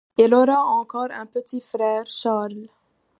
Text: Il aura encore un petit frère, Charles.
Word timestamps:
Il 0.17 0.33
aura 0.33 0.59
encore 0.63 1.09
un 1.11 1.27
petit 1.27 1.61
frère, 1.61 2.09
Charles. 2.09 2.69